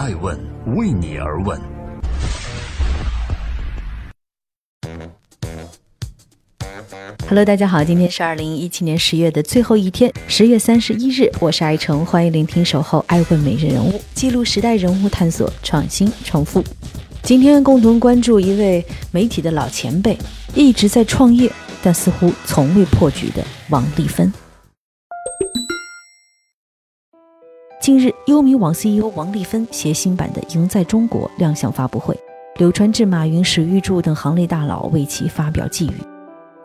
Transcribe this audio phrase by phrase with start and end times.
[0.00, 0.34] 爱问
[0.78, 1.60] 为你而问。
[7.28, 16.64] Hello，大家好，今天是二零一七年十月的最后一天，十月三十一日，我是爱成，欢迎聆听守候爱问每日人物，记录时代人物，探索创新创富。
[17.22, 18.82] 今天共同关注一位
[19.12, 20.16] 媒体的老前辈，
[20.54, 24.32] 一直在创业，但似乎从未破局的王丽芬。
[27.80, 32.14] 近日，优米网 CEO 王丽芬携新版的《赢在中国》亮相发布会，
[32.56, 35.94] 柳传志、马云、史玉柱等行内大佬为其发表寄语。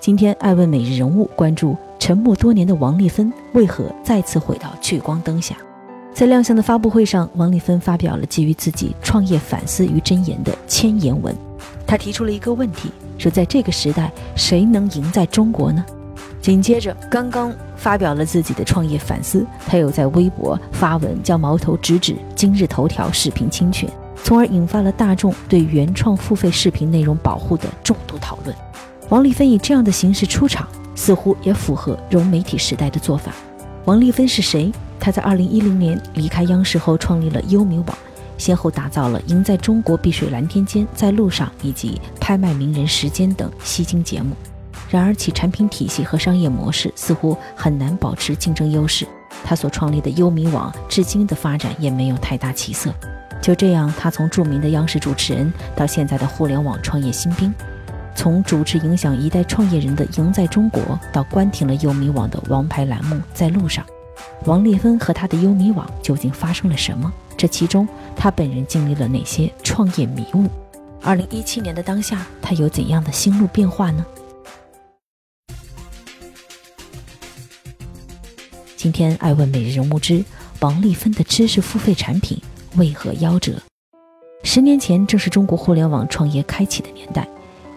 [0.00, 5.54] 今天，爱问每日人物关注沉默多年的王丽芬为何再次回到聚光灯下。
[6.14, 11.36] 在亮相的发布会上，王丽芬发表了基于自己创业反思与箴言的千言文。
[11.86, 15.84] 他提出了一个问题：说在这个时代，谁能赢在中国呢？
[16.42, 23.88] 紧接着，刚刚发表了自己的创业反思，他又在微博发文，将矛头直指今日头条视频侵权，
[24.24, 28.54] 从而引发了大众对原创付费视频内容保护的重度讨论。
[29.08, 33.32] 王丽芬以这样的形式出场，似乎也符合融媒体时代的做法。
[33.84, 34.72] 王丽芬是谁？
[34.98, 37.96] 她在2010年离开央视后，创立了优米网，
[38.36, 44.34] 先后打造了《赢在中国》《碧水蓝天间》《在路上》以及《拍卖名人时间》等吸睛节目。
[44.92, 49.08] 然而，其产品体系和商业模式似乎很难保持竞争优势。
[49.42, 52.92] 他所创立的优米网至今的发展也没有太大起色。
[53.40, 57.50] 就这样，他从著名的央视主持人到现在的互联网创业新兵。
[58.14, 63.82] 从主持影响一代创业人的《赢在中国》到关停了优米网的王牌栏目《在路上》，
[64.44, 67.10] 王丽芬和他的优米网究竟发生了什么？
[67.34, 70.46] 这其中他本人经历了哪些创业迷雾？
[71.00, 74.04] 二零一七年的当下，他有怎样的心路变化呢？
[78.82, 80.24] 今天爱问每日人物之
[80.58, 82.36] 王丽芬的知识付费产品
[82.74, 83.52] 为何夭折？
[84.42, 87.24] 十年前正是中国互联网创业开启的年代。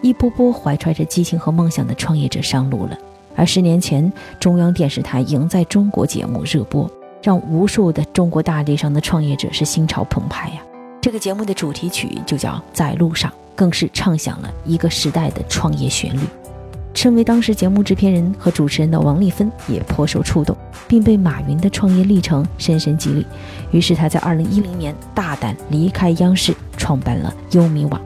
[0.02, 2.98] 一波波怀揣着激情和梦想的创业者上路了，
[3.36, 6.90] 而十年前，中央电视台《赢在中国》节目热播，
[7.22, 10.64] 让无数的中国大地上的创业者是心潮澎湃呀。
[11.00, 16.22] 这个节目的主题曲就叫《在路上》，更是唱响了一个时代的创业旋律。
[16.96, 20.58] 身为当时节目制片人和主持人的王丽芬也颇受触动，
[20.88, 23.24] 并被马云的创业历程深深激励。
[23.72, 28.02] 于是他在2010年大胆离开央视，创办了优米网。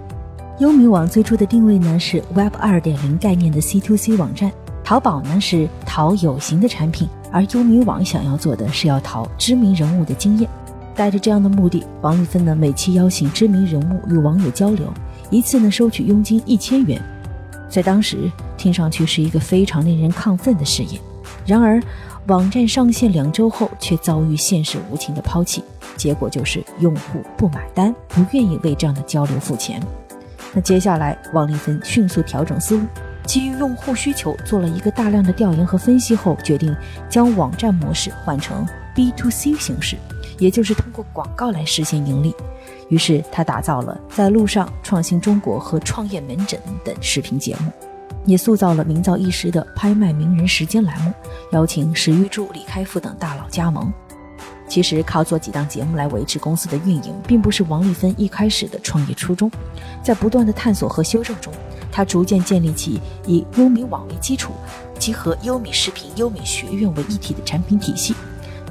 [0.57, 4.51] 优米网最初的定位呢是 Web 二点零概念的 C to C 网站，
[4.83, 10.49] 淘宝呢是淘有形的产品，而优米网想要做的是要淘知名人物的经验。
[10.95, 14.91] 带着这样的目的，王丽芬呢每期邀请知名人物与网友交流，
[15.29, 17.01] 一次呢收取佣金一千元，
[17.69, 20.99] 在当时听上去是一个非常令人亢奋的事业。
[21.45, 21.81] 然而，
[22.27, 25.63] 网站上线两周后却遭遇现实无情的抛弃，
[25.95, 29.81] 结果就是用户不买单，不愿意为这样的交流付钱。
[30.53, 32.83] 那接下来，王丽芬迅速调整思路，
[33.25, 36.75] 基于用户需求做了一个大量的调研和分析后，决定
[37.07, 38.65] 将网站模式换成
[38.95, 39.95] B to C 形式，
[40.39, 42.33] 也就是通过广告来实现盈利。
[42.89, 47.71] 于是，他打造了《在路上》《创新中国》和《创业门诊》等视频节目，
[48.25, 51.13] 也塑造了名噪一时的“拍卖名人时间”栏目，
[51.51, 53.91] 邀请史玉柱、李开复等大佬加盟。
[54.67, 59.49] 其实靠做几档节目来维持公司的运营，并不是王丽芬一开始的创业初衷。
[60.03, 61.53] 在不断的探索和修正中，
[61.91, 64.53] 他逐渐建立起以优米网为基础，
[64.97, 68.15] 集合优米视频、优米学院为一体的产品体系。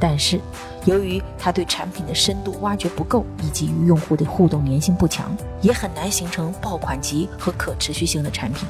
[0.01, 0.41] 但是，
[0.85, 8.69] 由于他对产品的深度挖掘不够，以及与用户的互动粘性不强，也很难形成爆款级和可持续性的产品。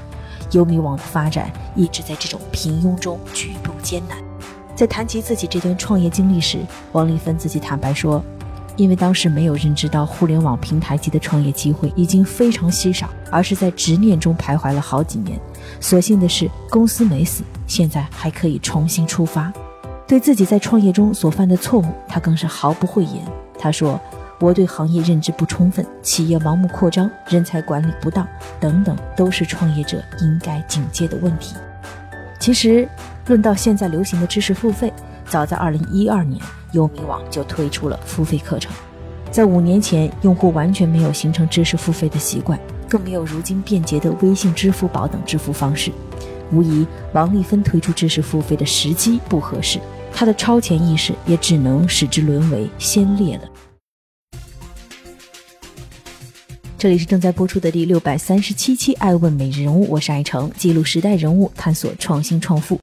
[0.53, 4.17] 优米网的发展一直在这种平庸中举步艰难。
[4.75, 6.61] 在谈及自己这段创业经历时，
[6.93, 8.25] 王丽芬自己坦白说
[8.77, 15.38] ：“因为当时没有认知到互联网平台级的创业机会已经非常稀少，而是在执念中徘徊了好几年。
[15.81, 19.53] 所幸的是，公司没死，现在还可以重新出发。
[20.08, 23.22] 对自己在创业中所犯的错误，他更是毫不讳言。
[23.58, 24.00] 他说
[24.40, 28.26] ：‘我对行业认知不充分，企业盲目扩张，人才管理不当，
[28.58, 31.55] 等等，都是创业者应该警戒的问题。’
[32.40, 32.88] 其实。”
[33.28, 34.90] 论到现在流行的知识付费，
[35.28, 36.40] 早在二零一二年，
[36.72, 38.72] 优米网就推出了付费课程。
[39.31, 42.58] 在五年前，用户完全没有形成知识付费的习惯，
[42.88, 45.93] 更没有如今便捷的微信、支付宝等支付方式。
[46.50, 49.78] 无疑，王丽芬推出知识付费的时机不合适，
[50.19, 53.44] 他的超前意识也只能使之沦为先烈了。
[56.76, 62.81] 这里是正在播出的第六百三十七期《爱问每日人物》，我是爱成，记录时代人物，探索创新创富。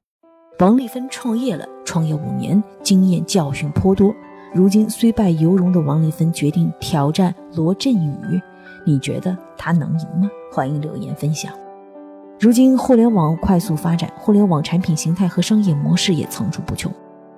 [0.60, 4.14] 王丽芬创业了，创业五年，经验教训颇多。
[4.54, 8.40] 如今虽败犹荣的王丽芬决定挑战罗振宇，
[8.86, 10.30] 你觉得他能赢吗？
[10.50, 11.52] 欢迎留言分享。
[12.40, 16.90] 如今互联网快速发展，互联网产品形态和商业模式也层出不穷。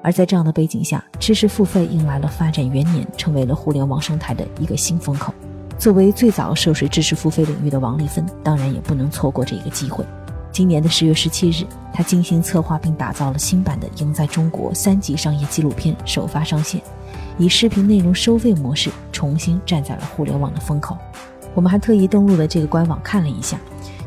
[0.03, 5.35] 而在这样的背景下，知识付费迎来了发展元年，成为了互联网生态的一个新风口。
[5.79, 10.05] 作为最早涉水知识付费领域的王丽芬，当然也不能错过这个机会。
[10.51, 16.81] 今年的十月十七日，她精心策划并打造了新版的《赢在中国》三集商业纪录片首发上线，
[17.37, 20.97] 以视频内容收费模式重新站在了互联网的风口。
[21.55, 23.59] 我们还特意登录了这个官网看了一下。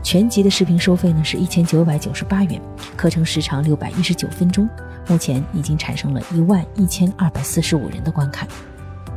[0.03, 2.59] 全集的视频收费呢是一千九百九十八元，
[2.97, 4.67] 课程时长六百一十九分钟，
[5.07, 8.47] 目前已经产生了一万一千二百四十五人的观看。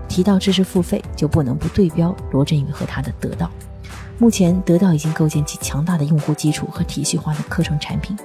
[0.06, 3.50] 提到知识付费，就不能不对标罗振宇和他的得到。
[4.18, 8.16] 目前得到已经构建起强大的用户基础和体系化的课程产品，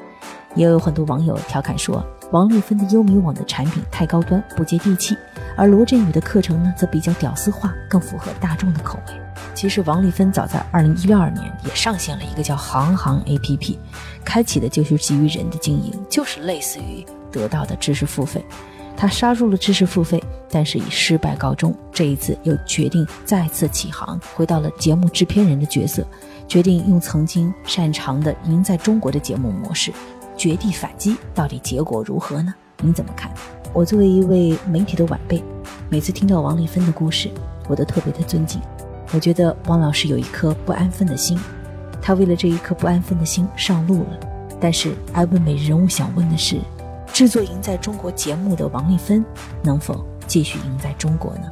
[0.53, 5.17] 也有很多网友调侃说，王丽芬的优米网的产品太高端不接地气，
[5.57, 9.29] 而罗振宇的课程呢则比较屌丝化，更符合大众的口味。
[9.59, 13.77] 其实王丽芬早在二零一二年也上线了一个叫“行行 ”APP，
[14.23, 18.41] 开启的就是基于人的经营，就是类似于得到的知识付费。
[18.95, 21.75] 他杀入了知识付费，但是以失败告终。
[21.91, 26.07] 这一次又决定再次起航，回到了节目制片人的角色，
[26.47, 29.91] 决定用曾经擅长的“赢在中国”的节目模式，
[30.38, 31.17] 绝地反击。
[31.35, 32.56] 到底结果如何呢？
[32.81, 33.29] 您怎么看？
[33.73, 35.44] 我作为一位媒体的晚辈，
[35.89, 37.29] 每次听到王丽芬的故事，
[37.67, 38.61] 我都特别的尊敬。
[39.11, 41.39] 我觉得王老师有一颗不安分的心，
[42.00, 44.19] 他为了这一颗不安分的心上路了。
[44.61, 46.59] 但是艾问美人物想问的是，
[47.11, 49.25] 制作《赢在中国》节目的王丽芬
[49.63, 51.51] 能否继续赢在中国呢？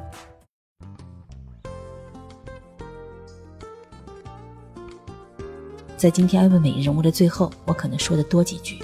[5.97, 8.77] 在今天艾问美人物的最后，我可能说的多几句，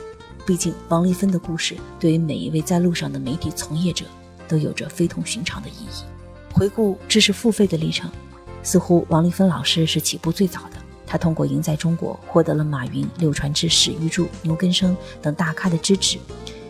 [0.48, 4.06] 毕竟王丽芬的故事对于每一位在路上的媒体从业者
[4.48, 6.04] 都有着非同寻常的意义。
[6.52, 8.10] 回顾知识付费的历程。
[8.64, 16.18] 似乎王丽芬老师是起步最早的，他通过赢在中国获得了马云、柳传志、史玉柱、牛根生等大咖的支持，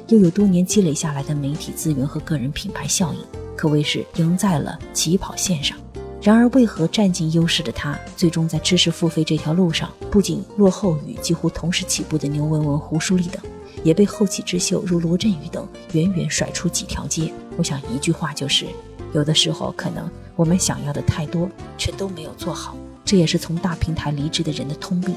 [0.07, 3.19] 又有多年积累下来的媒体资源和个人品牌效应，
[3.56, 5.78] 可谓是赢在了起跑线上。
[6.22, 13.44] 然而，为何占尽优势的他，最终在知识付费这条路上，不仅落后于几乎同时起步的牛文文、胡舒立等，
[13.84, 17.34] 也被后起之秀如罗振宇等远远甩出几条街？
[17.57, 18.66] 我想一句话就是。
[19.13, 22.75] 有的时候，可能我们想要的太多，却都没有做好。
[23.06, 25.15] 这也是从大平台离职的人的通病，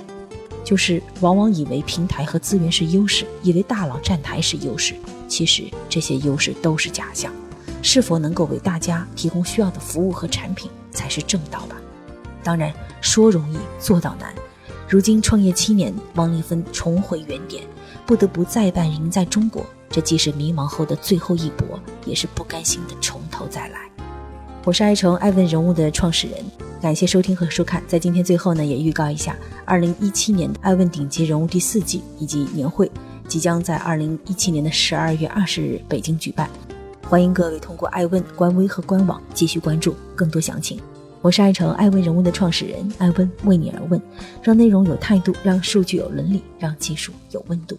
[0.64, 4.94] 就是往往以为平台和资源是优势，以为大佬站台是优势，
[5.26, 7.32] 其实这些优势都是假象。
[7.82, 11.76] 是否能够为大家提供需要的服务和产品，才是正道吧？
[12.42, 14.34] 当然，说容易做到难。
[14.88, 17.62] 如今创业七年，王丽芬重回原点，
[18.04, 19.62] 不得不再办《赢在中国》，
[19.96, 23.90] 这既是迷茫后的最后一搏，也是不甘心的从头再来。
[24.62, 26.38] 我是爱成爱问人物的创始人，
[26.82, 27.82] 感谢收听和收看。
[27.88, 29.34] 在今天最后呢，也预告一下，
[29.64, 32.92] 二零一七年的爱问顶级人物第四季以及年会
[33.26, 36.46] 即将在二零一七年的十二月二十日北京举办，
[37.04, 40.78] 欢迎各位通过爱问官微和官网继续关注更多详情。
[41.22, 43.98] 我是爱成爱问人物的创始人，爱问为你而问，
[44.42, 47.78] 让内容有态度，让数据有伦理，让技术有温度。